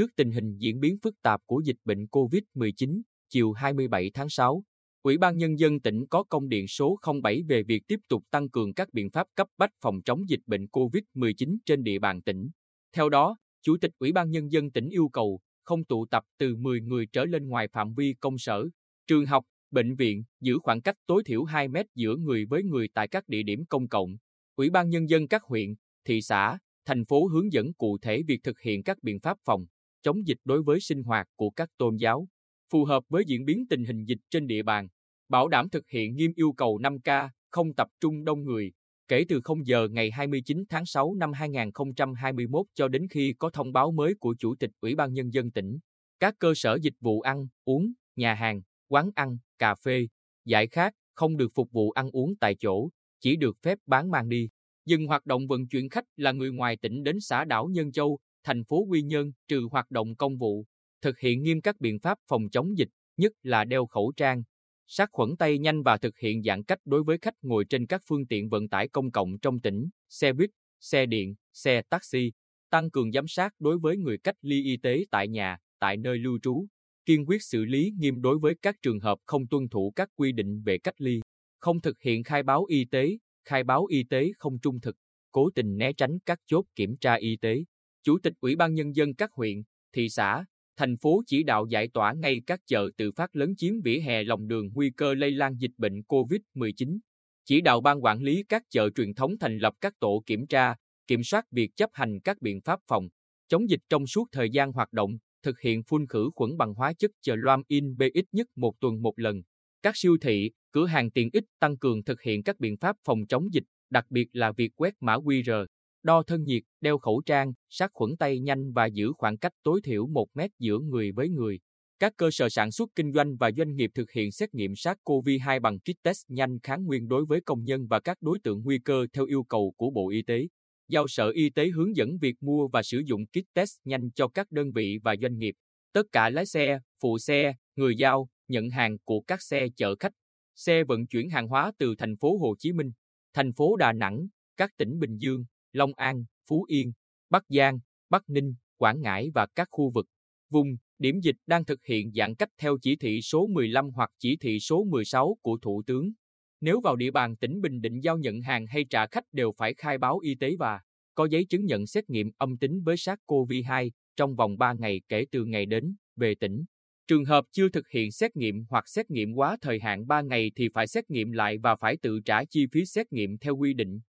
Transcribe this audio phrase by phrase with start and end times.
[0.00, 4.62] Trước tình hình diễn biến phức tạp của dịch bệnh COVID-19, chiều 27 tháng 6,
[5.02, 8.48] Ủy ban Nhân dân tỉnh có công điện số 07 về việc tiếp tục tăng
[8.50, 12.50] cường các biện pháp cấp bách phòng chống dịch bệnh COVID-19 trên địa bàn tỉnh.
[12.92, 16.56] Theo đó, Chủ tịch Ủy ban Nhân dân tỉnh yêu cầu không tụ tập từ
[16.56, 18.64] 10 người trở lên ngoài phạm vi công sở,
[19.06, 22.88] trường học, bệnh viện, giữ khoảng cách tối thiểu 2 mét giữa người với người
[22.94, 24.16] tại các địa điểm công cộng.
[24.56, 25.74] Ủy ban Nhân dân các huyện,
[26.04, 29.66] thị xã, thành phố hướng dẫn cụ thể việc thực hiện các biện pháp phòng,
[30.02, 32.28] chống dịch đối với sinh hoạt của các tôn giáo,
[32.72, 34.88] phù hợp với diễn biến tình hình dịch trên địa bàn,
[35.28, 38.72] bảo đảm thực hiện nghiêm yêu cầu 5K, không tập trung đông người,
[39.08, 43.72] kể từ 0 giờ ngày 29 tháng 6 năm 2021 cho đến khi có thông
[43.72, 45.78] báo mới của Chủ tịch Ủy ban Nhân dân tỉnh.
[46.20, 50.06] Các cơ sở dịch vụ ăn, uống, nhà hàng, quán ăn, cà phê,
[50.44, 52.88] giải khát không được phục vụ ăn uống tại chỗ,
[53.20, 54.48] chỉ được phép bán mang đi.
[54.86, 58.18] Dừng hoạt động vận chuyển khách là người ngoài tỉnh đến xã đảo Nhân Châu,
[58.44, 60.66] thành phố Quy Nhơn trừ hoạt động công vụ,
[61.02, 64.42] thực hiện nghiêm các biện pháp phòng chống dịch, nhất là đeo khẩu trang,
[64.86, 68.02] sát khuẩn tay nhanh và thực hiện giãn cách đối với khách ngồi trên các
[68.06, 72.32] phương tiện vận tải công cộng trong tỉnh, xe buýt, xe điện, xe taxi,
[72.70, 76.18] tăng cường giám sát đối với người cách ly y tế tại nhà, tại nơi
[76.18, 76.66] lưu trú,
[77.06, 80.32] kiên quyết xử lý nghiêm đối với các trường hợp không tuân thủ các quy
[80.32, 81.20] định về cách ly,
[81.58, 84.96] không thực hiện khai báo y tế, khai báo y tế không trung thực,
[85.32, 87.64] cố tình né tránh các chốt kiểm tra y tế.
[88.02, 89.62] Chủ tịch Ủy ban Nhân dân các huyện,
[89.92, 90.44] thị xã,
[90.76, 94.24] thành phố chỉ đạo giải tỏa ngay các chợ tự phát lớn chiếm vỉa hè
[94.24, 96.98] lòng đường nguy cơ lây lan dịch bệnh COVID-19.
[97.44, 100.74] Chỉ đạo ban quản lý các chợ truyền thống thành lập các tổ kiểm tra,
[101.06, 103.08] kiểm soát việc chấp hành các biện pháp phòng,
[103.48, 106.92] chống dịch trong suốt thời gian hoạt động, thực hiện phun khử khuẩn bằng hóa
[106.92, 109.42] chất chờ loam in B ít nhất một tuần một lần.
[109.82, 113.26] Các siêu thị, cửa hàng tiện ích tăng cường thực hiện các biện pháp phòng
[113.26, 115.66] chống dịch, đặc biệt là việc quét mã QR,
[116.02, 119.80] đo thân nhiệt, đeo khẩu trang, sát khuẩn tay nhanh và giữ khoảng cách tối
[119.84, 121.60] thiểu 1 mét giữa người với người.
[121.98, 125.60] Các cơ sở sản xuất kinh doanh và doanh nghiệp thực hiện xét nghiệm SARS-CoV-2
[125.60, 128.78] bằng kit test nhanh kháng nguyên đối với công nhân và các đối tượng nguy
[128.78, 130.46] cơ theo yêu cầu của Bộ Y tế.
[130.88, 134.28] Giao Sở Y tế hướng dẫn việc mua và sử dụng kit test nhanh cho
[134.28, 135.54] các đơn vị và doanh nghiệp.
[135.92, 140.12] Tất cả lái xe, phụ xe, người giao, nhận hàng của các xe chở khách,
[140.54, 142.90] xe vận chuyển hàng hóa từ thành phố Hồ Chí Minh,
[143.34, 146.92] thành phố Đà Nẵng, các tỉnh Bình Dương, Long An, Phú Yên,
[147.30, 147.78] Bắc Giang,
[148.10, 150.06] Bắc Ninh, Quảng Ngãi và các khu vực,
[150.50, 154.36] vùng, điểm dịch đang thực hiện giãn cách theo chỉ thị số 15 hoặc chỉ
[154.36, 156.12] thị số 16 của Thủ tướng.
[156.60, 159.74] Nếu vào địa bàn tỉnh Bình Định giao nhận hàng hay trả khách đều phải
[159.74, 160.80] khai báo y tế và
[161.14, 165.24] có giấy chứng nhận xét nghiệm âm tính với SARS-CoV-2 trong vòng 3 ngày kể
[165.30, 166.64] từ ngày đến, về tỉnh.
[167.08, 170.50] Trường hợp chưa thực hiện xét nghiệm hoặc xét nghiệm quá thời hạn 3 ngày
[170.56, 173.74] thì phải xét nghiệm lại và phải tự trả chi phí xét nghiệm theo quy
[173.74, 174.00] định.